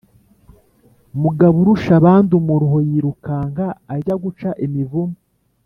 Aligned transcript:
mugaburushabandumuruho 1.21 2.77
yirukanka 2.89 3.65
ajya 3.95 4.15
guca 4.23 4.49
imivumu 4.65 5.15